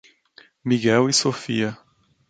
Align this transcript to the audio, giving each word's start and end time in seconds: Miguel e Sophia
Miguel 0.63 1.09
e 1.09 1.13
Sophia 1.13 1.77